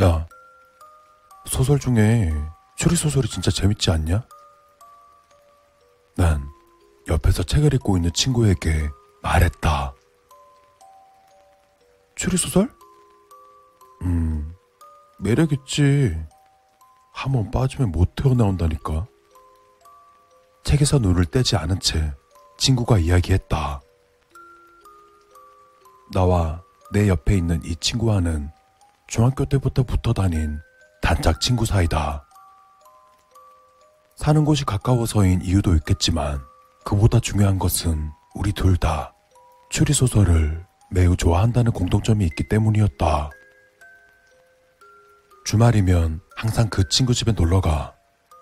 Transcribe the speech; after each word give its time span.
야, 0.00 0.26
소설 1.46 1.78
중에 1.78 2.32
추리소설이 2.76 3.28
진짜 3.28 3.50
재밌지 3.50 3.90
않냐? 3.90 4.26
난 6.16 6.46
옆에서 7.08 7.42
책을 7.42 7.74
읽고 7.74 7.96
있는 7.96 8.12
친구에게 8.12 8.90
말했다. 9.22 9.94
추리소설? 12.14 12.70
음, 14.02 14.54
매력있지. 15.18 16.16
한 17.12 17.32
번 17.32 17.50
빠지면 17.50 17.92
못 17.92 18.14
태어나온다니까. 18.14 19.06
책에서 20.64 20.98
눈을 20.98 21.24
떼지 21.26 21.56
않은 21.56 21.80
채 21.80 22.12
친구가 22.58 22.98
이야기했다. 22.98 23.80
나와 26.12 26.62
내 26.92 27.08
옆에 27.08 27.36
있는 27.36 27.62
이 27.64 27.74
친구와는 27.76 28.50
중학교 29.06 29.44
때부터 29.44 29.82
붙어 29.82 30.12
다닌 30.12 30.60
단짝 31.02 31.40
친구 31.40 31.64
사이다. 31.64 32.24
사는 34.16 34.44
곳이 34.44 34.64
가까워서인 34.64 35.42
이유도 35.42 35.74
있겠지만 35.76 36.40
그보다 36.84 37.20
중요한 37.20 37.58
것은 37.58 38.10
우리 38.34 38.52
둘 38.52 38.76
다 38.76 39.12
추리소설을 39.70 40.64
매우 40.90 41.16
좋아한다는 41.16 41.72
공통점이 41.72 42.24
있기 42.26 42.48
때문이었다. 42.48 43.30
주말이면 45.44 46.20
항상 46.36 46.68
그 46.68 46.88
친구 46.88 47.14
집에 47.14 47.32
놀러가 47.32 47.94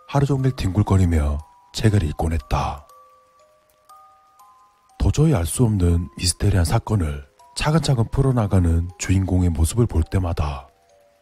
하루 0.08 0.26
종일 0.26 0.52
뒹굴거리며 0.56 1.38
책을 1.74 2.02
읽곤 2.02 2.32
했다. 2.32 2.86
도저히 4.98 5.34
알 5.34 5.44
수 5.44 5.64
없는 5.64 6.08
미스테리한 6.16 6.64
사건을 6.64 7.26
차근차근 7.54 8.08
풀어나가는 8.10 8.88
주인공의 8.98 9.50
모습을 9.50 9.86
볼 9.86 10.02
때마다 10.02 10.68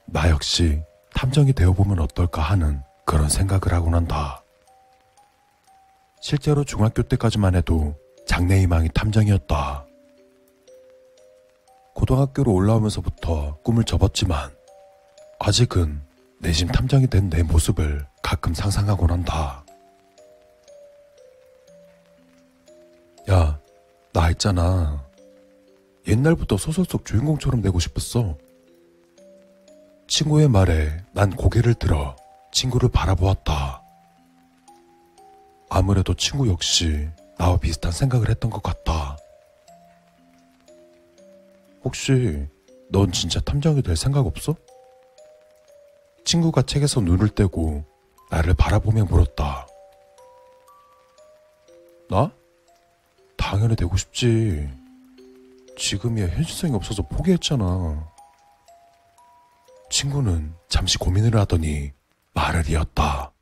나 0.07 0.31
역시 0.31 0.83
탐정이 1.15 1.53
되어보면 1.53 2.01
어떨까 2.01 2.43
하는 2.43 2.83
그런 3.05 3.29
생각을 3.29 3.73
하곤 3.73 3.95
한다. 3.95 4.43
실제로 6.21 6.65
중학교 6.65 7.03
때까지만 7.03 7.55
해도 7.55 7.95
장래희망이 8.27 8.89
탐정이었다. 8.95 9.85
고등학교로 11.95 12.53
올라오면서부터 12.53 13.59
꿈을 13.63 13.85
접었지만 13.85 14.51
아직은 15.39 16.01
내심 16.41 16.69
탐정이 16.69 17.09
된 17.09 17.29
내 17.29 17.43
모습을 17.43 18.07
가끔 18.23 18.55
상상하곤 18.55 19.11
한다. 19.11 19.65
야, 23.31 23.59
나 24.13 24.31
있잖아. 24.31 25.05
옛날부터 26.07 26.57
소설 26.57 26.85
속 26.85 27.05
주인공처럼 27.05 27.63
되고 27.63 27.79
싶었어. 27.79 28.37
친구의 30.09 30.49
말에 30.49 31.03
난 31.13 31.31
고개를 31.31 31.75
들어 31.75 32.17
친구를 32.53 32.89
바라보았다. 32.91 33.83
아무래도 35.71 36.13
친구 36.15 36.49
역시 36.49 37.09
나와 37.39 37.57
비슷한 37.57 37.93
생각을 37.93 38.29
했던 38.29 38.51
것 38.51 38.63
같다. 38.63 39.17
혹시 41.83 42.47
넌 42.91 43.11
진짜 43.11 43.41
탐정이 43.41 43.83
될 43.83 43.97
생각 43.97 44.27
없어? 44.27 44.55
친구가 46.25 46.63
책에서 46.63 47.01
눈을 47.01 47.31
떼고 47.31 47.85
나를 48.31 48.55
바라보며 48.55 49.05
물었다. 49.07 49.67
나? 52.09 52.31
당연히 53.37 53.75
되고 53.75 53.97
싶지. 53.97 54.69
지금이야 55.77 56.29
현실성이 56.29 56.75
없어서 56.75 57.03
포기했잖아. 57.03 58.09
친구는 59.91 60.55
잠시 60.69 60.99
고민을 60.99 61.37
하더니 61.39 61.93
말을 62.35 62.69
이었다. 62.69 63.33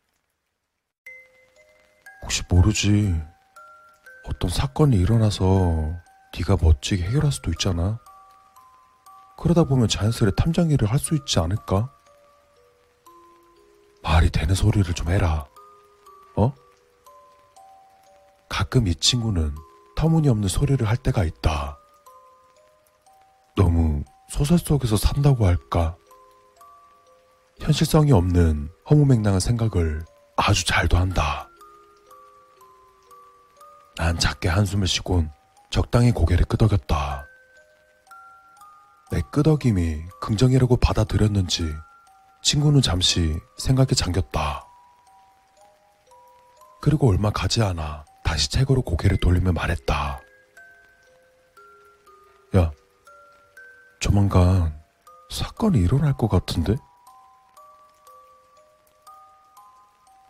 혹시 2.23 2.43
모르지. 2.49 3.15
어떤 4.27 4.51
사건이 4.51 4.97
일어나서 4.97 5.45
네가 6.37 6.57
멋지게 6.61 7.05
해결할 7.05 7.33
수도 7.33 7.51
있잖아. 7.51 7.99
그러다 9.39 9.65
보면 9.65 9.89
자연스레 9.89 10.33
탐정 10.37 10.71
일을 10.71 10.91
할 10.91 10.99
수 10.99 11.15
있지 11.15 11.39
않을까? 11.39 11.91
말이 14.03 14.31
되는 14.31 14.55
소리를 14.55 14.93
좀 14.95 15.09
해라. 15.11 15.47
어? 16.37 16.53
가끔 18.49 18.87
이 18.87 18.95
친구는 18.95 19.55
터무니없는 19.97 20.49
소리를 20.49 20.87
할 20.87 20.97
때가 20.97 21.25
있다. 21.25 21.79
소설 24.31 24.59
속에서 24.59 24.97
산다고 24.97 25.47
할까? 25.47 25.97
현실성이 27.61 28.13
없는 28.13 28.71
허무맹랑한 28.89 29.41
생각을 29.41 30.05
아주 30.37 30.65
잘도 30.65 30.97
한다. 30.97 31.49
난 33.97 34.19
작게 34.19 34.49
한숨을 34.49 34.87
쉬곤 34.87 35.31
적당히 35.71 36.13
고개를 36.13 36.47
끄덕였다. 36.47 37.27
내 39.11 39.21
끄덕임이 39.33 40.01
긍정이라고 40.21 40.77
받아들였는지 40.77 41.75
친구는 42.43 42.81
잠시 42.81 43.37
생각에 43.59 43.89
잠겼다. 43.97 44.65
그리고 46.81 47.11
얼마 47.11 47.31
가지 47.31 47.63
않아 47.63 48.05
다시 48.25 48.49
책으로 48.49 48.83
고개를 48.83 49.19
돌리며 49.19 49.53
말했다. 49.53 50.21
야, 52.57 52.73
조만간 54.11 54.77
사건이 55.31 55.79
일어날 55.79 56.13
것 56.15 56.29
같은데? 56.29 56.75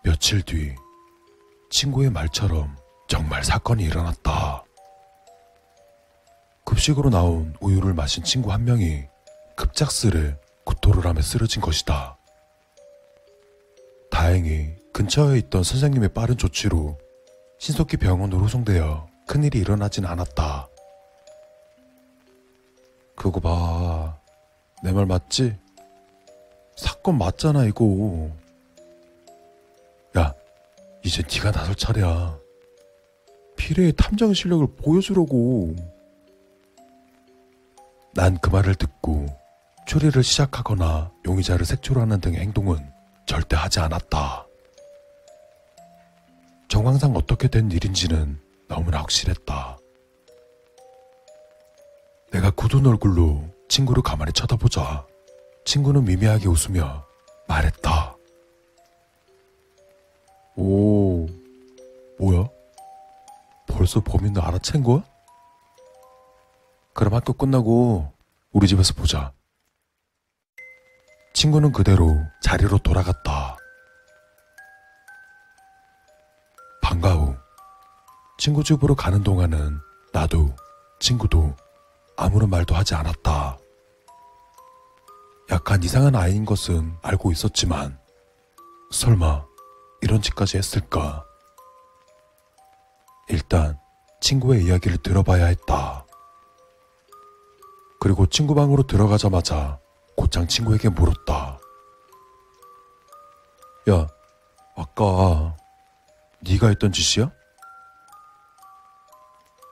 며칠 0.04 0.42
뒤 0.42 0.74
친구의 1.70 2.10
말처럼 2.10 2.76
정말 3.08 3.42
사건이 3.42 3.82
일어났다. 3.82 4.64
급식으로 6.66 7.08
나온 7.08 7.54
우유를 7.62 7.94
마신 7.94 8.22
친구 8.22 8.52
한 8.52 8.64
명이 8.64 9.04
급작스레 9.56 10.36
구토를 10.66 11.06
하며 11.06 11.22
쓰러진 11.22 11.62
것이다. 11.62 12.18
다행히 14.10 14.76
근처에 14.92 15.38
있던 15.38 15.62
선생님의 15.62 16.10
빠른 16.10 16.36
조치로 16.36 16.98
신속히 17.58 17.96
병원으로 17.96 18.42
후송되어 18.42 19.08
큰일이 19.26 19.58
일어나진 19.58 20.04
않았다. 20.04 20.68
그거 23.20 23.38
봐. 23.38 24.18
내 24.82 24.92
말 24.92 25.04
맞지? 25.04 25.54
사건 26.74 27.18
맞잖아, 27.18 27.66
이거. 27.66 28.30
야, 30.16 30.32
이제 31.04 31.22
네가 31.30 31.52
나설 31.52 31.74
차례야. 31.74 32.38
피레의 33.58 33.92
탐정 33.92 34.32
실력을 34.32 34.66
보여주려고. 34.76 35.76
난 38.14 38.38
그 38.40 38.48
말을 38.48 38.74
듣고 38.76 39.26
추리를 39.86 40.22
시작하거나 40.22 41.12
용의자를 41.26 41.66
색출하는 41.66 42.22
등의 42.22 42.40
행동은 42.40 42.78
절대 43.26 43.54
하지 43.54 43.80
않았다. 43.80 44.46
정황상 46.68 47.14
어떻게 47.14 47.48
된 47.48 47.70
일인지는 47.70 48.40
너무나 48.66 49.00
확실했다. 49.00 49.76
내가 52.32 52.50
굳은 52.50 52.86
얼굴로 52.86 53.44
친구를 53.68 54.02
가만히 54.02 54.32
쳐다보자 54.32 55.06
친구는 55.64 56.04
미미하게 56.04 56.48
웃으며 56.48 57.04
말했다. 57.48 58.16
오, 60.56 61.26
뭐야? 62.18 62.48
벌써 63.66 64.00
범인을 64.00 64.40
알아챈 64.42 64.84
거야? 64.84 65.04
그럼 66.94 67.14
학교 67.14 67.32
끝나고 67.32 68.12
우리 68.52 68.68
집에서 68.68 68.94
보자. 68.94 69.32
친구는 71.34 71.72
그대로 71.72 72.16
자리로 72.42 72.78
돌아갔다. 72.78 73.56
방과 76.82 77.14
후 77.14 77.34
친구 78.38 78.62
집으로 78.62 78.94
가는 78.94 79.22
동안은 79.22 79.78
나도 80.12 80.54
친구도 80.98 81.54
아무런 82.20 82.50
말도 82.50 82.74
하지 82.74 82.94
않았다. 82.94 83.58
약간 85.50 85.82
이상한 85.82 86.14
아이인 86.14 86.44
것은 86.44 86.94
알고 87.00 87.32
있었지만 87.32 87.98
설마 88.92 89.46
이런 90.02 90.20
짓까지 90.20 90.58
했을까? 90.58 91.24
일단 93.28 93.78
친구의 94.20 94.66
이야기를 94.66 94.98
들어봐야 94.98 95.46
했다. 95.46 96.04
그리고 98.00 98.26
친구 98.26 98.54
방으로 98.54 98.86
들어가자마자 98.86 99.78
곧장 100.14 100.46
친구에게 100.46 100.90
물었다. 100.90 101.58
야, 103.88 104.06
아까 104.76 105.56
네가 106.42 106.68
했던 106.68 106.92
짓이야? 106.92 107.30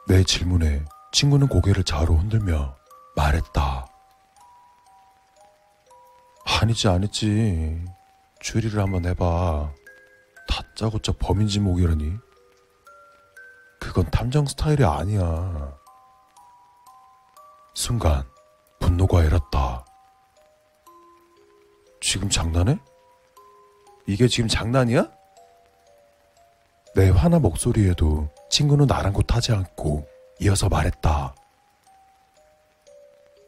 내 0.07 0.25
질문에 0.25 0.83
친구는 1.13 1.49
고개를 1.49 1.85
좌우로 1.85 2.17
흔들며 2.17 2.77
말했다. 3.17 3.87
하, 6.45 6.63
아니지, 6.63 6.89
아니지. 6.89 7.85
추리를 8.41 8.81
한번 8.81 9.07
해봐. 9.07 9.73
다짜고짜 10.49 11.13
범인 11.19 11.49
지 11.49 11.61
목이라니. 11.61 12.17
그건 13.81 14.11
탐정 14.11 14.47
스타일이 14.47 14.85
아니야. 14.85 15.77
순간 17.75 18.25
분노가 18.81 19.23
일었다. 19.23 19.85
지금 22.01 22.29
장난해? 22.29 22.79
이게 24.07 24.27
지금 24.27 24.49
장난이야? 24.49 25.11
내 26.95 27.11
화나 27.11 27.39
목소리에도 27.39 28.29
친구는 28.51 28.91
아랑곳하지 28.91 29.53
않고 29.53 30.18
이어서 30.41 30.69
말했다. 30.69 31.35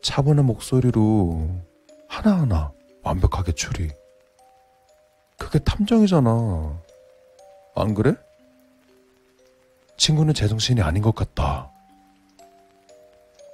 차분한 0.03 0.45
목소리로 0.47 1.49
하나하나 2.09 2.73
완벽하게 3.03 3.53
추리. 3.53 3.91
그게 5.39 5.59
탐정이잖아. 5.61 6.83
안 7.77 7.95
그래? 7.95 8.15
친구는 9.97 10.35
제정신이 10.35 10.81
아닌 10.81 11.03
것 11.03 11.15
같다. 11.15 11.71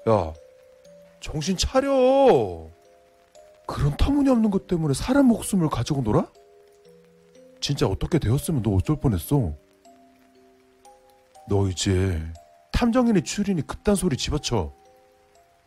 야, 0.08 0.32
정신 1.20 1.56
차려! 1.56 2.68
그런 3.66 3.96
터무니없는 3.96 4.50
것 4.50 4.68
때문에 4.68 4.94
사람 4.94 5.26
목숨을 5.26 5.68
가지고 5.68 6.02
놀아? 6.02 6.30
진짜 7.60 7.86
어떻게 7.86 8.18
되었으면 8.18 8.62
너 8.62 8.70
어쩔 8.76 8.96
뻔했어? 8.96 9.52
너 11.48 11.68
이제 11.68 12.22
탐정인의 12.76 13.24
추리니 13.24 13.66
그딴 13.66 13.94
소리 13.94 14.18
집어쳐. 14.18 14.70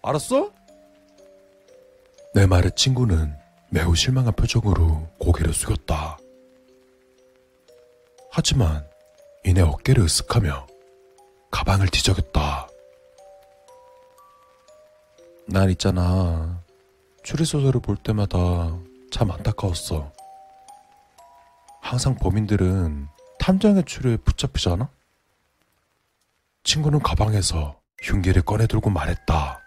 알았어? 0.03 0.53
내 2.35 2.45
말에 2.45 2.69
친구는 2.75 3.35
매우 3.71 3.95
실망한 3.95 4.33
표정으로 4.33 5.07
고개를 5.17 5.51
숙였다. 5.51 6.19
하지만 8.29 8.87
이내 9.43 9.61
어깨를 9.61 10.05
으쓱하며 10.05 10.67
가방을 11.49 11.87
뒤적였다. 11.87 12.67
난 15.47 15.71
있잖아. 15.71 16.63
추리소설을 17.23 17.81
볼 17.81 17.97
때마다 17.97 18.77
참 19.09 19.31
안타까웠어. 19.31 20.13
항상 21.81 22.13
범인들은 22.17 23.07
탐정의 23.39 23.85
추리에 23.85 24.17
붙잡히잖아? 24.17 24.91
친구는 26.69 26.99
가방에서 26.99 27.81
흉기를 28.03 28.43
꺼내 28.43 28.67
들고 28.67 28.91
말했다. 28.91 29.59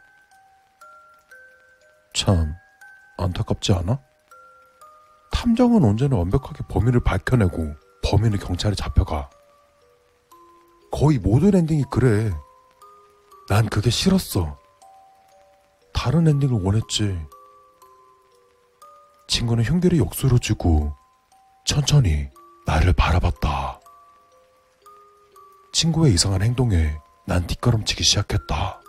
참, 2.14 2.54
안타깝지 3.19 3.72
않아? 3.72 3.99
탐정은 5.32 5.82
언제나 5.82 6.16
완벽하게 6.19 6.62
범인을 6.69 7.00
밝혀내고 7.00 7.75
범인은 8.04 8.38
경찰에 8.38 8.76
잡혀가. 8.76 9.28
거의 10.93 11.19
모든 11.19 11.56
엔딩이 11.56 11.87
그래. 11.90 12.31
난 13.49 13.69
그게 13.69 13.90
싫었어. 13.90 14.56
다른 15.93 16.28
엔딩을 16.28 16.62
원했지. 16.62 17.20
친구는 19.26 19.64
흉기를 19.64 19.99
역수로 19.99 20.38
쥐고 20.38 20.94
천천히 21.64 22.31
나를 22.64 22.93
바라봤다. 22.93 23.81
친구의 25.82 26.14
이상한 26.14 26.43
행동에 26.43 26.96
난 27.26 27.44
뒷걸음치기 27.44 28.05
시작했다. 28.05 28.81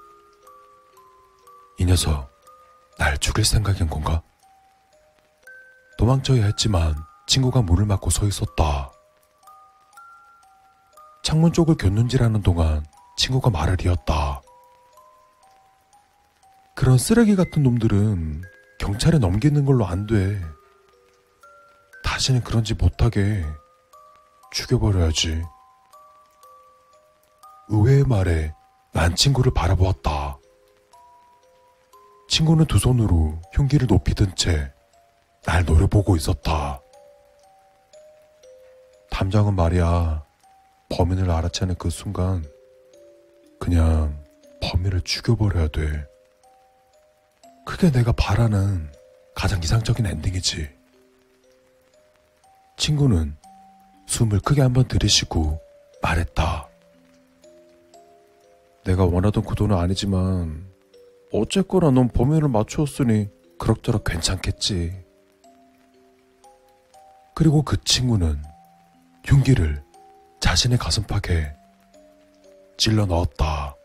이 1.79 1.85
녀석, 1.85 2.29
날 2.99 3.17
죽일 3.17 3.43
생각인 3.45 3.89
건가? 3.89 4.21
도망쳐야 5.97 6.45
했지만 6.45 6.95
친구가 7.25 7.63
문을 7.63 7.87
막고 7.87 8.11
서 8.11 8.27
있었다. 8.27 8.91
창문 11.23 11.51
쪽을 11.51 11.77
곁눈질하는 11.77 12.43
동안 12.43 12.85
친구가 13.17 13.49
말을 13.49 13.83
이었다. 13.83 14.43
그런 16.75 16.99
쓰레기 16.99 17.35
같은 17.35 17.63
놈들은 17.63 18.43
경찰에 18.77 19.17
넘기는 19.17 19.65
걸로 19.65 19.87
안 19.87 20.05
돼. 20.05 20.39
다시는 22.03 22.43
그런 22.43 22.63
짓 22.63 22.75
못하게 22.75 23.43
죽여버려야지. 24.51 25.43
의외의 27.69 28.03
말에 28.03 28.53
난 28.91 29.15
친구를 29.15 29.53
바라보았다. 29.53 30.37
친구는 32.29 32.65
두 32.65 32.77
손으로 32.79 33.39
흉기를 33.53 33.87
높이 33.87 34.13
든 34.15 34.33
채 34.35 34.71
날 35.45 35.65
노려보고 35.65 36.15
있었다. 36.15 36.79
탐정은 39.09 39.55
말이야, 39.55 40.23
범인을 40.89 41.29
알아채는 41.29 41.75
그 41.75 41.89
순간, 41.89 42.45
그냥 43.59 44.23
범인을 44.61 45.01
죽여버려야 45.01 45.67
돼. 45.67 46.05
그게 47.65 47.91
내가 47.91 48.13
바라는 48.13 48.89
가장 49.35 49.61
이상적인 49.61 50.05
엔딩이지. 50.05 50.69
친구는 52.77 53.35
숨을 54.07 54.39
크게 54.39 54.61
한번 54.61 54.87
들이쉬고 54.87 55.59
말했다. 56.01 56.69
내가 58.85 59.05
원하던 59.05 59.43
구도는 59.43 59.77
아니지만 59.77 60.67
어쨌거나 61.31 61.91
넌 61.91 62.09
범인을 62.09 62.47
맞추었으니 62.49 63.29
그럭저럭 63.57 64.03
괜찮겠지. 64.03 65.03
그리고 67.33 67.63
그 67.63 67.81
친구는 67.83 68.41
흉기를 69.25 69.83
자신의 70.39 70.77
가슴팍에 70.77 71.55
찔러 72.77 73.05
넣었다. 73.05 73.75